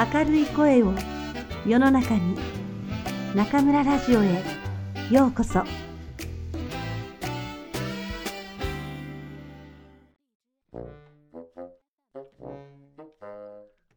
[0.00, 0.94] 明るい声を
[1.66, 2.34] 世の中に
[3.34, 4.42] 中村ラジオへ
[5.10, 5.62] ようこそ。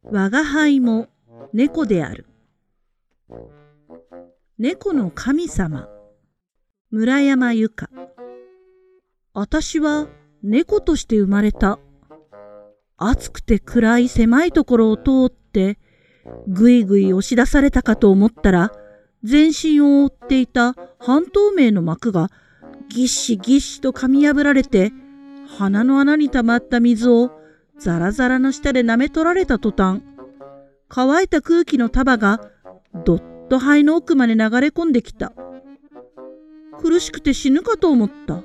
[0.02, 1.08] 我が輩も
[1.54, 2.26] 猫である。
[4.58, 5.88] 猫の神様。
[6.90, 7.88] 村山由佳。
[9.32, 10.08] 私は
[10.42, 11.78] 猫として生まれた。
[12.98, 15.78] 暑くて暗い狭いところを通って
[16.48, 18.72] ぐいぐい押し出されたかと思ったら
[19.22, 22.30] 全身を覆っていた半透明の膜が
[22.88, 24.92] ぎっしぎっしと噛み破られて
[25.58, 27.30] 鼻の穴に溜まった水を
[27.78, 30.02] ザラザラの下で舐め取られた途端
[30.88, 32.40] 乾いた空気の束が
[33.04, 35.32] どっと肺の奥まで流れ込んできた。
[36.80, 38.44] 苦しくて死ぬかと思った。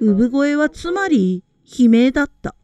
[0.00, 2.54] 産声はつまり悲鳴だった。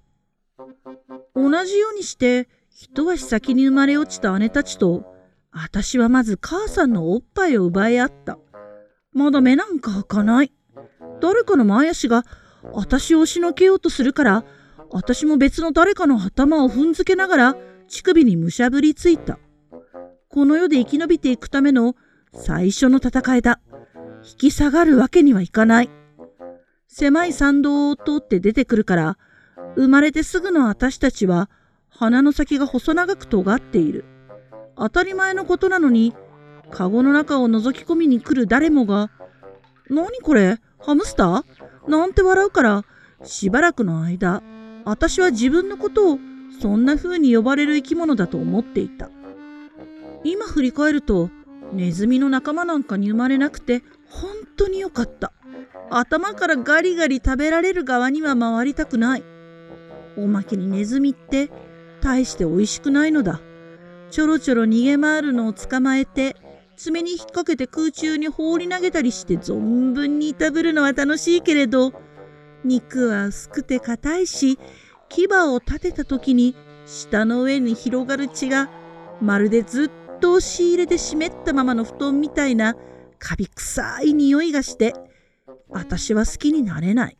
[1.35, 5.05] 同じようにして一足先に生まれ落ちた姉たちと、
[5.53, 8.37] 私はまず母さんのおっぱいを奪い合った。
[9.13, 10.53] まだ目なんか開かない。
[11.21, 12.25] 誰かの前足が
[12.73, 14.45] 私を押しのけようとするから、
[14.91, 19.39] 私も別の誰かの頭を踏んづけながら乳首にむしゃぶりついた。
[20.29, 21.95] この世で生き延びていくための
[22.33, 23.61] 最初の戦いだ。
[24.25, 25.91] 引き下がるわけにはいかない。
[26.89, 29.19] 狭い参道を通って出てくるから、
[29.77, 31.49] 生まれてすぐの私たちは
[31.97, 34.05] 鼻の先が細長く尖っている。
[34.77, 36.15] 当たり前のことなのに、
[36.71, 39.11] カゴの中を覗き込みに来る誰もが、
[39.89, 40.59] 何これ？
[40.81, 41.45] ハムスター？
[41.89, 42.85] なんて笑うから、
[43.23, 44.43] しばらくの間、
[44.85, 46.19] 私は自分のことを
[46.61, 49.09] そんな風に呼ばれる生き物だと思っていた。
[50.25, 51.31] 今振り返ると、
[51.73, 55.33] ネズミの仲間なんかに生まれなくて本当によかった。
[55.91, 59.25] 頭からガリガリ食べられる側には回りたくない。
[60.17, 61.51] おまけにネズミって
[62.05, 63.41] 大して美味しくないのだ。
[64.11, 66.37] ちょろちょろ逃げ回るのを捕まえて、
[66.77, 71.93] 爪に引っ掛けて空中に放り投げたりして存分にいたぶるのは楽しいけれど、
[72.63, 74.59] 肉は薄くて硬いし、
[75.09, 76.55] 牙を立てた時に
[76.87, 78.71] 舌の上に広がる血が、
[79.21, 82.77] まるでずっと押し入れで湿ったままの布団みたいな
[83.19, 84.95] カビ臭い匂いがして、
[85.69, 87.17] 私は好きになれない。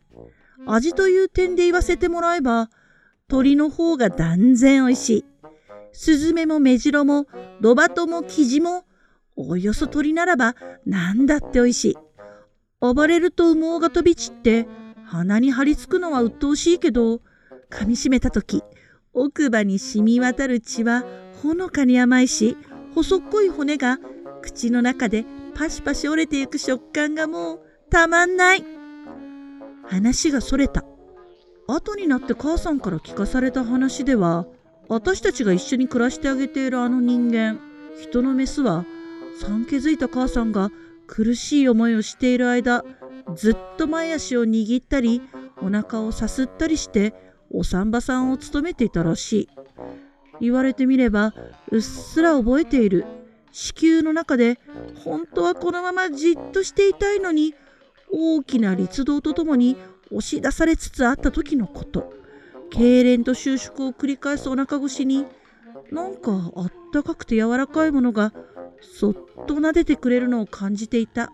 [0.67, 2.69] 味という点で言わせてもらえば、
[3.27, 5.25] 鳥の方が断然美味しい。
[5.91, 7.25] スズメもメジロも
[7.59, 8.85] ロバトもキジも
[9.35, 10.55] おおよそ鳥ならば
[10.85, 11.97] 何だって美味しい。
[12.79, 14.67] 暴れると羽毛が飛び散って
[15.05, 17.21] 鼻に張り付くのは鬱陶しいけど
[17.69, 18.63] 噛みしめた時
[19.13, 21.03] 奥歯に染み渡る血は
[21.41, 22.57] ほのかに甘いし
[22.93, 23.97] 細っこい骨が
[24.41, 25.25] 口の中で
[25.55, 27.59] パシパシ折れていく食感がもう
[27.89, 28.63] たまんない
[29.83, 30.83] 話がそれた
[31.67, 34.45] 後になって母さんから聞かされた話では
[34.87, 37.59] 私たちが一緒に暮らしてあげているあの人間
[38.01, 38.85] 人のメスは
[39.41, 40.69] 産気づいた母さんが
[41.07, 42.83] 苦しい思いをしている間
[43.35, 45.21] ずっと前足を握ったり
[45.61, 47.13] お腹をさすったりして
[47.51, 49.49] お産婆さんを務めていたらしい。
[50.41, 51.33] 言われてみれば
[51.71, 53.05] うっすら覚えている。
[53.51, 54.59] 子宮の中で
[55.05, 57.53] 本当はこのままじっとしていたいのに
[58.11, 59.77] 大きな律動とともに
[60.11, 62.13] 押し出されつつあった時のこと。
[62.71, 65.25] 痙攣と収縮を繰り返すお腹越しに
[65.91, 68.33] なんかあったかくて柔らかいものが
[68.81, 69.13] そっ
[69.45, 71.31] と撫でてくれるのを感じていた。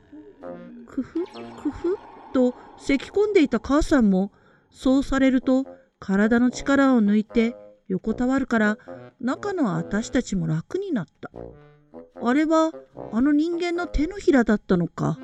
[0.86, 1.98] くふくふ
[2.34, 4.32] と咳き込んでいた母さんも
[4.70, 5.66] そうされると
[6.00, 7.56] 体の力を抜いて
[7.88, 8.78] 横たわるから
[9.20, 11.32] 中の私たちも楽になった。
[12.24, 12.72] あれは
[13.12, 15.18] あの人間の手のひらだったのか。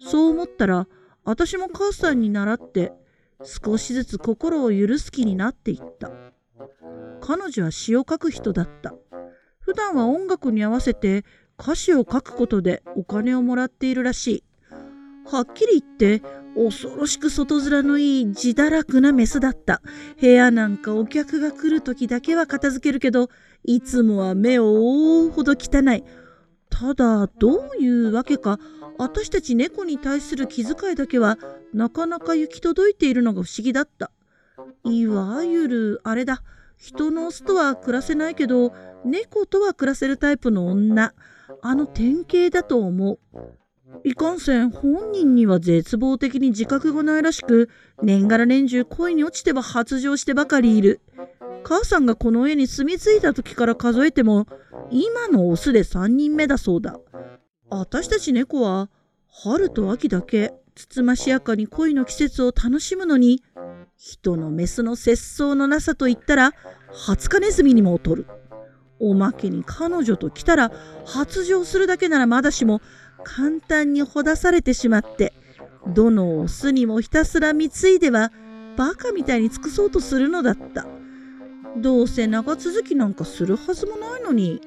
[0.00, 0.86] そう思ったら
[1.26, 2.92] 私も母さんに習って
[3.42, 6.10] 少しずつ心を許す気になっていった。
[7.20, 8.94] 彼女は詩を書く人だった。
[9.58, 11.24] 普段は音楽に合わせて
[11.58, 14.44] 歌詞を書くことでお金をもらっているらしい。
[15.28, 16.22] はっきり言って
[16.54, 19.82] 恐ろしく外面のいい自堕落なメスだった。
[20.20, 23.30] 部屋なんかお客が来る時だけは片付けるけど
[23.64, 26.04] いつもは目を覆うほど汚い。
[26.70, 28.58] ただどういうわけか
[28.98, 31.38] 私たち猫に対する気遣いだけは
[31.72, 34.10] なかなか行き届いているのが不思議だった。
[34.84, 36.42] いわゆるあれだ
[36.76, 38.72] 人のオスとは暮らせないけど
[39.04, 41.14] 猫とは暮らせるタイプの女
[41.62, 43.18] あの典型だと思う。
[44.04, 47.70] いかんせん本人には絶望的に自覚がないらしく
[48.02, 51.00] 年がら年中恋に落ちては発情してばかりいる。
[51.68, 54.46] 母さんがこの家に住み着いた時から数えても
[54.92, 57.00] 今のオスで3人目だそうだ。
[57.68, 58.88] 私たち猫は
[59.28, 63.42] 春と秋だけつつましやかに恋の季節を楽しむのに
[63.96, 66.52] 人のメスの節操のなさといったら
[66.92, 68.26] ハツカネズミにも劣る
[69.00, 70.70] おまけに彼女と来たら
[71.04, 72.80] 発情するだけならまだしも
[73.24, 75.32] 簡単にほだされてしまって
[75.88, 78.30] どのオスにもひたすら貢いでは
[78.76, 80.86] バカみたいに尽くそうとするのだった。
[81.76, 84.60] どうせ長続きなんかするはずもないのに。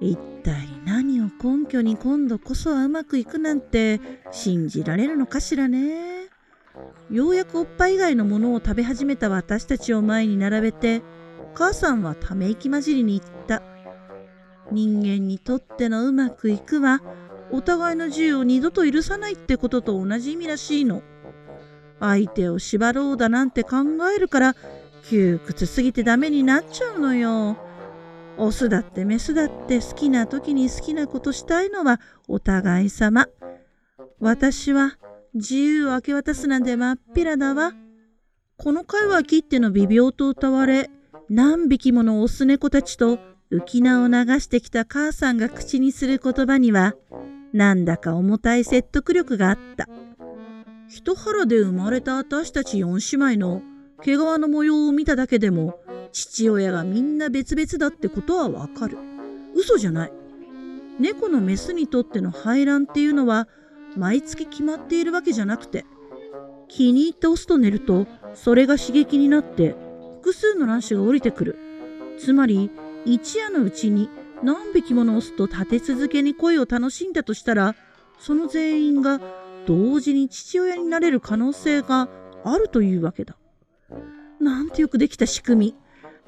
[0.00, 4.00] 一体何を根拠に今度こそはうまくいくなんて
[4.30, 6.28] 信じられるのかしらね。
[7.10, 11.02] ようやくおっぱい以外のものを食べ始めた私たちを前に並べて、
[11.54, 13.62] 母さんはため息混じりに言った。
[14.70, 17.00] 人間にとってのうまくいくは、
[17.50, 21.02] お互いの自由を二度と許さないってことと同じ意味らしいの。
[22.00, 23.78] 相手を縛ろうだなんて考
[24.14, 24.54] えるから
[25.04, 27.56] 窮屈すぎてダメになっちゃうのよ。
[28.36, 33.28] オスだってメスだって好きな時に好きなことしたいのはお互い様。
[34.20, 34.98] 私は
[35.34, 37.72] 自由を明け渡すなんてまっぴらだわ。
[38.56, 40.90] この回は切っての微病と歌われ、
[41.28, 43.18] 何匹ものオス猫たちと
[43.52, 46.94] 浮き名を流してきた母さんが口にする言葉には、
[47.52, 49.88] なんだか重たい説得力があった。
[50.88, 53.62] 一腹で生まれた私たち四姉妹の
[54.04, 55.80] 毛皮の模様を見ただけでも
[56.12, 58.98] 父親がみんな別々だってことはわかる。
[59.54, 60.12] 嘘じゃない。
[61.00, 63.48] 猫のメスにとっての排卵っていうのは
[63.96, 65.84] 毎月決まっているわけじゃなくて
[66.68, 69.74] 気に入ったオスと寝るとそれが刺激になって
[70.20, 71.58] 複数の卵子が降りてくる。
[72.18, 72.70] つまり
[73.04, 74.10] 一夜のうちに
[74.42, 77.74] 何匹ものオスと立て続けに恋を楽しんだとしたら
[78.18, 79.20] その全員が
[79.66, 82.08] 同時に父親になれる可能性が
[82.44, 83.37] あるというわけだ。
[84.40, 85.74] なんてよくできた仕組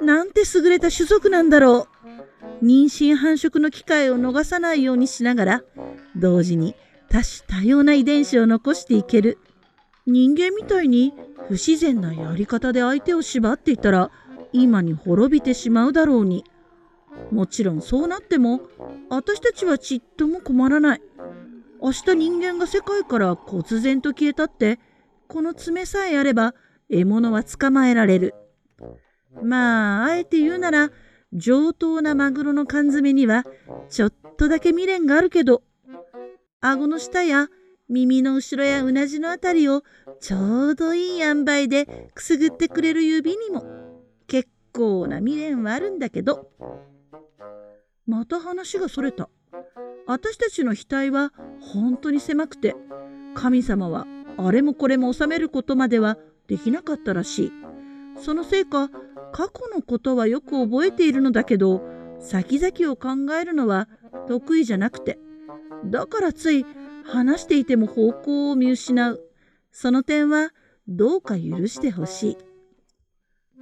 [0.00, 0.04] み。
[0.04, 1.88] なんて優れた種族なんだろ
[2.62, 2.64] う。
[2.64, 5.62] 妊娠繁殖の機会を逃さないようにしながら、
[6.16, 6.74] 同時に
[7.08, 9.38] 多種多様な遺伝子を残していける。
[10.06, 11.12] 人間みたいに
[11.48, 14.10] 不自然なやり方で相手を縛っていたら、
[14.52, 16.44] 今に滅びてしまうだろうに。
[17.30, 18.62] もちろんそうなっても、
[19.10, 21.02] 私たちはちっとも困らない。
[21.82, 24.80] 明日人間が世界から忽然と消えたって、
[25.28, 26.54] この爪さえあれば
[26.90, 28.34] 獲物は捕まえられる。
[29.42, 30.90] まあ、あえて言うなら、
[31.32, 33.44] 上等なマグロの缶詰には
[33.88, 35.62] ちょっとだけ未練があるけど、
[36.60, 37.48] 顎の下や
[37.88, 39.82] 耳の後ろやうなじのあたりを
[40.20, 43.64] ちょうどいい塩梅でくすぐってくれる指にも
[44.26, 46.50] 結構な未練はあるんだけど。
[48.06, 49.28] また話がそれた。
[50.06, 52.74] 私たちの額は本当に狭くて、
[53.34, 54.06] 神様は
[54.36, 56.18] あれもこれも収めることまでは
[56.50, 57.52] できなかったらしい。
[58.18, 58.90] そのせいか、
[59.32, 61.80] 過去のことはよく覚えているのだけど、
[62.18, 63.88] 先々を考えるのは
[64.26, 65.20] 得意じゃなくて、
[65.84, 66.66] だからつい
[67.04, 69.20] 話していても方向を見失う。
[69.70, 70.50] その点は
[70.88, 72.36] どうか許してほしい。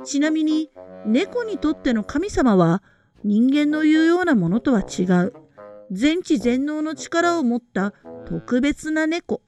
[0.04, 0.70] ちなみに、
[1.04, 2.82] 猫にとっての神様は
[3.22, 5.34] 人間の言うようなものとは違う。
[5.90, 7.92] 全知全能の力を持った
[8.26, 9.42] 特別な猫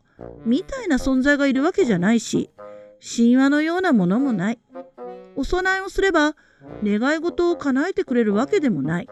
[0.44, 2.50] みたいな存在がいるわけじゃないし、
[3.00, 4.58] 神話のようなものもない。
[5.36, 6.36] お供えをすれば
[6.84, 9.08] 願い事を叶えてくれるわけでもない。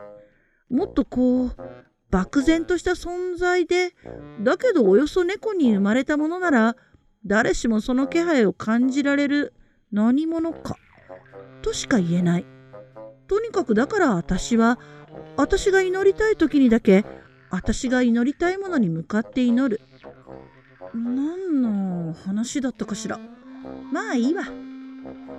[0.69, 1.57] もっとこう、
[2.11, 3.95] 漠然とした存在で、
[4.43, 6.77] だけどおよそ猫に生まれたものなら、
[7.27, 9.55] 誰しもその気配を感じられる
[9.93, 10.77] 何者か、
[11.63, 12.47] としか言えない。
[13.27, 14.79] とにかくだから私は、
[15.37, 17.05] 私が祈りたい時にだけ、
[17.51, 19.81] 私が祈りたいものに向かって祈る。
[20.95, 23.19] 何の話だったかしら。
[23.93, 24.45] まあいいわ。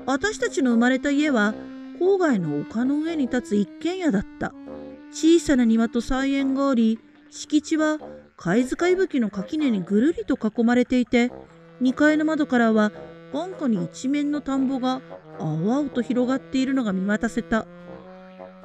[0.05, 1.53] 私たちの生まれた家は
[1.99, 4.53] 郊外の丘の上に立つ一軒家だった。
[5.11, 6.99] 小さな庭と菜園があり、
[7.29, 7.99] 敷地は
[8.37, 11.31] 貝塚いぶきの垣根にぐるりと囲まれていて、
[11.81, 12.91] 2階の窓からは
[13.33, 15.01] 眼下に一面の田んぼが
[15.39, 17.65] 青々と広がっているのが見渡せた。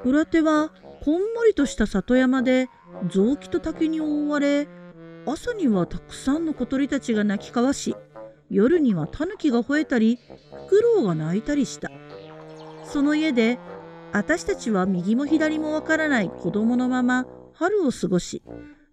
[0.05, 0.71] 裏手は
[1.03, 2.69] こんもりとした里山で
[3.09, 4.69] 雑木と竹に覆われ、
[5.27, 7.97] 朝にはたくさんの小鳥たちが鳴き交わし、
[8.51, 10.19] 夜にはタヌキが吠えたり
[10.69, 11.91] フクロウが鳴いたりした。
[12.85, 13.59] その家で
[14.13, 18.43] 私たちは右も左もわからない子供のまま春を過ごし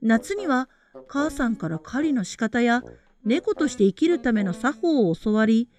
[0.01, 0.69] 夏には
[1.07, 2.81] 母さんから狩りの仕方や
[3.23, 5.69] 猫として生きるための作法を教わり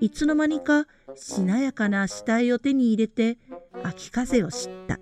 [0.00, 3.36] いつの間にかしなやかな死体を手に入れて
[3.82, 4.98] 秋風を知った。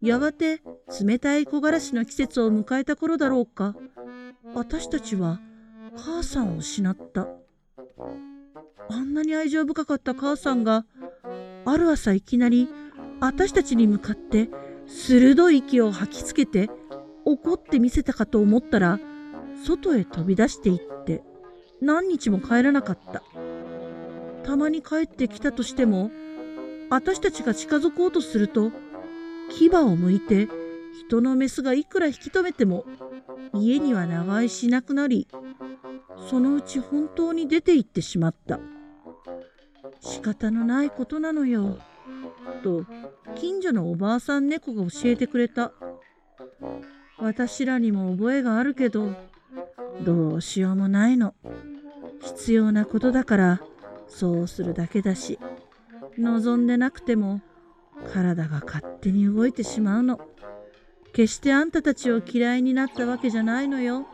[0.00, 0.60] やがて
[1.00, 3.76] 冷たい木枯らしの季節を迎えた頃だろうか。
[4.54, 5.40] 私たちは
[5.96, 7.28] 母さんを失った。
[8.90, 10.84] あんなに愛情深かった母さんが、
[11.64, 12.68] ある朝いきなり
[13.20, 14.48] 私たちに向かって
[14.86, 16.70] 鋭い息を吐きつけて
[17.24, 18.98] 怒ってみせたかと思ったら、
[19.64, 21.22] 外へ飛び出していって
[21.80, 23.22] 何日も帰らなかった。
[24.44, 26.10] たまに帰ってきたとしても、
[26.90, 28.72] 私たちが近づこうとすると、
[29.50, 30.48] 牙をむいて
[31.06, 32.84] 人のメスがいくら引き止めても
[33.54, 35.28] 家には長居しなくなり
[36.28, 38.60] そのうち本当に出て行ってしまった。
[40.00, 41.78] 仕方のないことなのよ。
[42.62, 42.84] と
[43.36, 45.72] 近所のおばあさん猫が教えてくれた。
[47.18, 49.14] 私らにも覚えがあるけど
[50.04, 51.34] どうしようもないの。
[52.20, 53.60] 必要なことだから
[54.08, 55.40] そうするだけだし
[56.18, 57.40] 望んでなくても
[58.12, 60.20] 体が勝手に動いてしまうの。
[61.12, 64.06] 決してあんたたちを嫌いになったわけじゃないのよ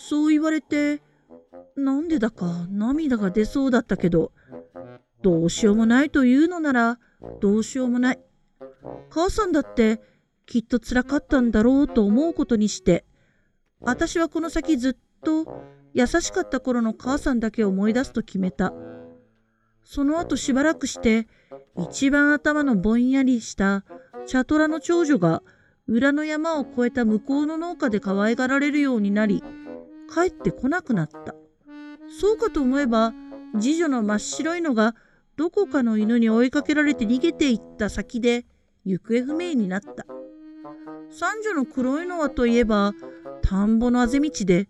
[0.00, 1.02] そう言われて
[1.76, 4.30] なんでだか涙が出そうだったけど
[5.22, 6.98] どうしようもないというのなら
[7.40, 8.20] どうしようもない
[9.10, 10.00] 母さんだって
[10.46, 13.04] きっとつらかったんだろうと思うことにして
[13.80, 15.64] 私はこの先ずっと
[15.94, 18.72] 優しかった頃の母さんだけを思い出すと決めた。
[19.82, 21.26] その後しばらくして
[21.90, 23.84] 一番頭のぼんやりした
[24.26, 25.42] 茶虎の長女が
[25.86, 29.42] 裏の山を越えた向こうの農家で可愛がられるようになり
[30.12, 31.34] 帰ってこなくなった。
[32.20, 33.12] そうかと思えば
[33.54, 34.94] 次女の真っ白いのが
[35.36, 38.46] どこかの犬に追いかけられて逃げていった先で
[38.84, 40.06] 行方不明になった。
[41.10, 42.92] 三女の黒いのはといえば
[43.42, 44.68] 田んぼのあぜ道で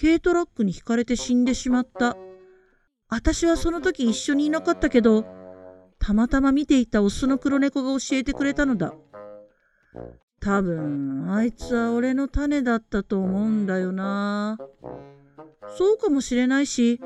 [0.00, 2.16] 軽トラックにひかれて死んでしまった。
[3.08, 5.24] 私はその時一緒にいなかったけど、
[5.98, 8.94] たまたま見ていたオスの黒猫が教えてくれたのだ。
[10.46, 14.56] 多分、あいつは俺の種だったと思うんだよな。
[15.76, 17.00] そうかもしれないし、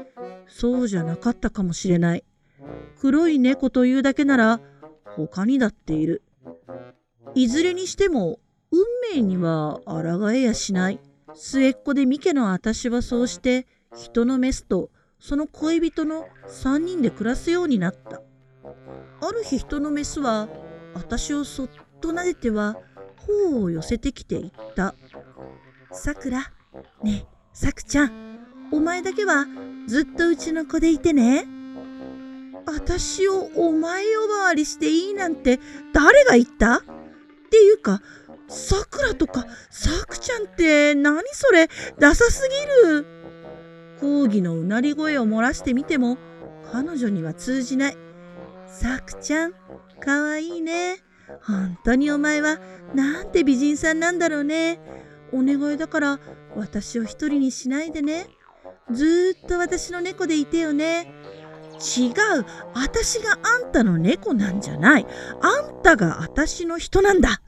[0.47, 2.25] そうじゃなかったかもしれない。
[3.00, 4.61] 黒い猫というだけなら、
[5.16, 6.23] 他にだっている。
[7.35, 8.40] いずれにしても、
[8.73, 11.00] 運命には抗えやしない。
[11.32, 13.66] 末っ子で三家の私はそうして
[13.97, 18.20] 人のメスとその恋人の3人で暮らすようになった。
[19.23, 20.49] ある日人のメスは
[20.92, 21.68] 私をそっ
[22.02, 22.76] と撫でては
[23.27, 24.95] 頬を寄せてきて言った。
[25.93, 26.53] さくら、
[27.03, 28.39] ねえ、さくちゃん、
[28.73, 29.47] お前だけは
[29.89, 31.47] ずっとうちの子でいてね。
[32.67, 35.59] 私をお前呼ばわりしていいなんて
[35.93, 36.77] 誰が言った？
[36.77, 36.81] っ
[37.50, 38.00] ていうか、
[38.49, 41.69] さくらとかさくちゃんって何それ？
[41.99, 42.49] ダサす
[42.85, 43.07] ぎる
[44.00, 46.19] 講義のうなり声を漏らしてみても
[46.73, 47.97] 彼女には通じない。
[48.69, 49.55] さくちゃん、
[49.99, 50.99] かわいいね。
[51.42, 52.58] 本当にお前は
[52.94, 54.80] なんて美人さんなんだろうね。
[55.32, 56.20] お願いだから
[56.56, 58.26] 私を一人にしないでね。
[58.90, 61.12] ずっと私の猫でいてよね。
[61.96, 62.14] 違う。
[62.75, 65.06] 私があんたの猫なんじゃない。
[65.40, 67.40] あんたが私の人なんだ。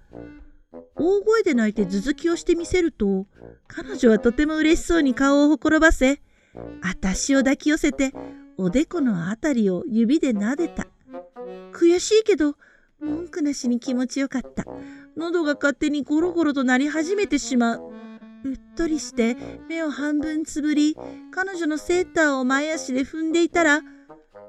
[0.94, 3.26] 大声で泣いて頭突きをしてみせると、
[3.66, 6.22] 彼女はとても嬉しそうに顔をほころばせ、
[6.82, 8.12] 私を抱き寄せて、
[8.56, 10.86] おでこのあたりを指で撫でた。
[11.72, 12.56] 悔しいけど、
[13.02, 14.64] 文句なしに気持ちよかった。
[15.16, 17.92] 喉が勝手にゴロゴロと鳴り始めてしまう。
[18.44, 19.36] うっとりして
[19.68, 20.96] 目を半分つぶり、
[21.30, 23.82] 彼女のセーターを前足で踏んでいたら、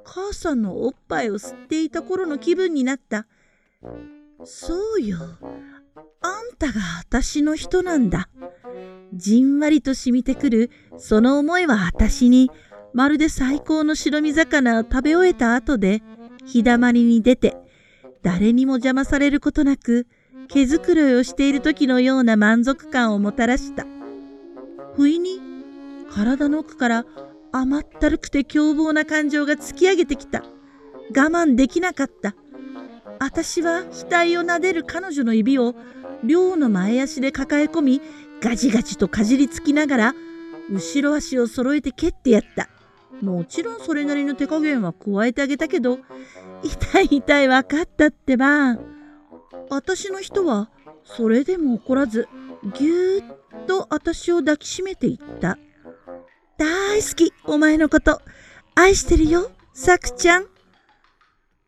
[0.04, 3.26] 母さんのおっぱいを吸っていた頃の気分になった。
[4.46, 5.18] そうよ。
[6.22, 8.30] あんたが私の人なんだ。
[9.14, 12.50] じんわりと染みてくるその思いは私に
[12.94, 16.02] まるで最高の白身魚を食べ終えた後で
[16.46, 17.56] 日だまりに出て
[18.24, 20.08] 誰にも邪魔されることなく
[20.48, 23.86] 毛づくろいをしている時のような満足感をもたらした。
[24.96, 25.40] 不意に
[26.12, 27.06] 体の奥から
[27.52, 30.44] 甘ったるくて凶暴な感情が突き上げてきた。
[31.16, 32.36] 我慢できなかった。
[33.20, 35.76] 私は額を撫でる彼女の指を
[36.24, 38.02] 寮の前足で抱え込み
[38.42, 40.16] ガジガジとかじりつきながら
[40.70, 42.70] 後ろ足を揃えて蹴ってやった
[43.22, 46.00] もちろんそれなりの手加減は加えてあげたけど
[46.64, 48.78] 痛い痛い分かったってば
[49.70, 50.70] 私の人は
[51.04, 52.28] それでも怒らず
[52.78, 55.58] ぎゅーっと私を抱きしめていった
[56.58, 58.22] 大好きお前のこと
[58.76, 60.54] 愛してるよさくちゃん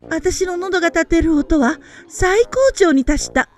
[0.10, 3.50] 私の喉が立てる音は最高潮に達した。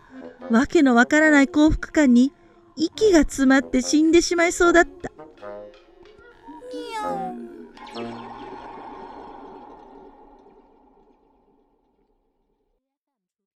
[0.49, 2.31] わけのわからない幸福感に
[2.75, 5.11] 息が詰まって死んでしまいそうだった。